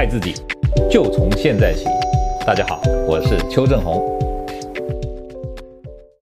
[0.00, 0.32] 爱自己，
[0.90, 1.84] 就从现在起。
[2.46, 4.00] 大家好，我是邱正红。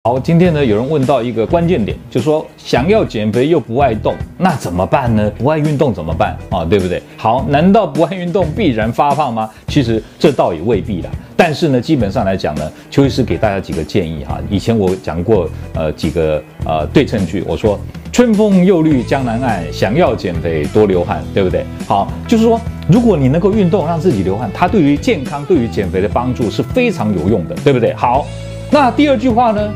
[0.03, 5.31] 好，今天呢，有人问到一个关键点，就说想要减肥又不爱动，那怎么办呢？
[5.39, 6.65] 不爱运动怎么办啊？
[6.65, 7.01] 对不对？
[7.17, 9.49] 好，难道不爱运动必然发胖吗？
[9.69, 11.11] 其实这倒也未必啦。
[11.37, 14.41] 但是呢，基本上来讲呢，邱医师给大家几个建议哈。
[14.51, 17.79] 以前我讲过呃几个呃对称句，我说
[18.11, 21.65] 春风又绿江南岸，想要减肥多流汗，对不对？
[21.87, 22.61] 好，就是说
[22.93, 27.95] 如果你能够运动让自己流汗，它对于健康、对于减肥的帮助是非常有用的，对不对？
[27.95, 28.27] 好，
[28.71, 29.73] 那第二句话呢？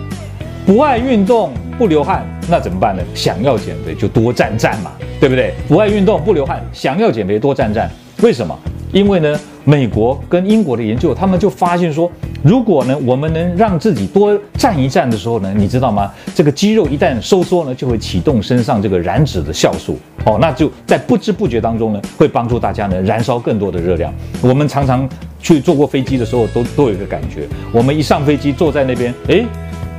[0.67, 3.03] 不爱运动不流汗，那怎么办呢？
[3.15, 5.55] 想要减肥就多站站嘛，对不对？
[5.67, 7.91] 不爱运动不流汗，想要减肥多站站。
[8.21, 8.55] 为什么？
[8.97, 12.11] 因为呢，美国跟英国的研究，他们就发现说，
[12.43, 16.11] 如果呢，我们能让自己多站一站的时候呢，你知道吗？
[16.35, 24.11] 这个肌肉一旦收缩呢，就会启动身上这个燃脂的酵素，哦，那就在不知不觉当中呢，会帮助大家呢燃烧更多的热量。
[24.41, 25.07] 我们常常
[25.41, 29.45] 去坐过飞机的时候，都都有一个感觉，我们一上飞机坐在那边，诶。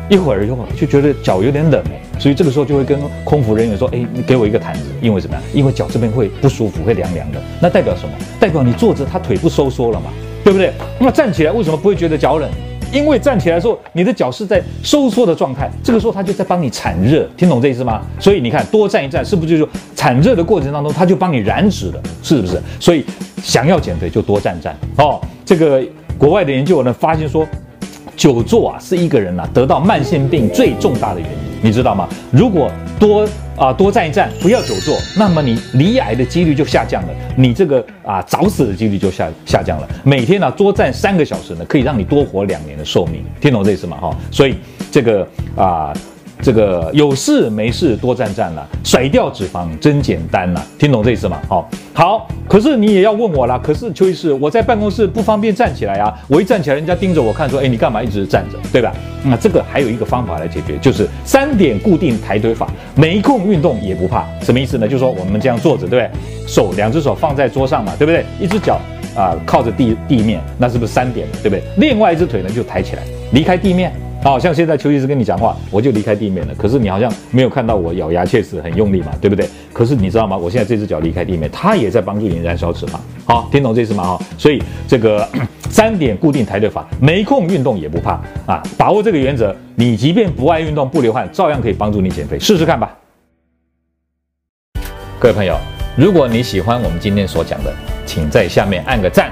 [0.09, 1.83] 一会儿一会儿就觉得脚有点冷，
[2.17, 5.41] 所以这个时候就会跟空服人员说：“哎，你给我一个毯子，因为什么呀？
[5.53, 7.41] 因为脚这边会不舒服，会凉凉的。
[7.61, 8.11] 那代表什么？
[8.39, 10.05] 代表你坐着，他腿不收缩了嘛，
[10.45, 10.71] 对不对？
[10.97, 12.49] 那站起来为什么不会觉得脚冷？
[12.93, 18.01] 因为站起来的时候，你的脚是在收缩的状态，这个时候他就在帮你产热，听懂这意思吗？
[18.17, 22.61] 所以你看，多站一站，是不是就是产热的过程当中，他就帮你燃脂了，是不是？
[22.79, 23.03] 所以
[23.43, 25.19] 想要减肥就多站站哦。
[25.45, 25.83] 这个
[26.17, 27.45] 国外的研究呢，发现说。
[28.17, 32.09] 久坐啊，是一个人啊得到慢性病最重大的原因，你知道吗？
[32.31, 39.87] 如果多啊、多站一站，不要久坐，那么你离癌的几率就下降了，你这个啊早死的几率就下下降了。
[40.03, 43.97] 每天呢、啊、多站三个小时呢，可以让你多活两年的寿命，听懂这意思吗？
[43.97, 44.55] 哈，所以
[44.91, 45.93] 这个啊。
[46.41, 51.39] 这个有事没事多站站了，甩掉脂肪真简单了，听懂这意思吗？
[51.49, 53.59] 好，好，可是你也要问我啦。
[53.61, 58.93] 可是邱医师，我在办公室不方便站起来啊，我一站起来，人家盯着我看，说，哎，你干嘛一直站着，对吧？
[59.23, 64.25] 那这个还有一个方法来解决，就是三点固定抬腿法，没空运动也不怕。
[64.41, 64.87] 什么意思呢？
[64.87, 66.09] 就是说我们这样坐着，对不对？
[66.47, 68.23] 手两只手放在桌上嘛，对不对？
[68.39, 68.79] 一只脚
[69.15, 71.63] 啊靠着地地面，那是不是三点，对不对？
[71.77, 73.01] 另外一只腿呢就抬起来，
[73.33, 73.91] 离开地面。
[74.29, 76.53] 好像现在邱医师跟你讲话，我就离开地面了。
[76.55, 79.47] 可是你好像没有看到我咬牙切齿，很用力嘛，对不对？
[79.71, 80.35] 可是你知道吗？
[80.35, 82.97] 我现在这只脚离开地面，它也在帮助你燃烧脂肪。
[83.25, 84.03] 好，听懂这意思吗？
[84.03, 85.27] 哈，所以这个
[85.71, 88.61] 三点固定抬腿法，没空运动也不怕啊！
[88.77, 92.37] 把握这个原则，你即便不爱运动、不流汗，照样可以帮助你减肥。
[92.37, 92.97] 试试看吧。
[95.19, 95.57] 各位朋友，
[95.95, 97.73] 如果你喜欢我们今天所讲的，
[98.05, 99.31] 请在下面按个赞。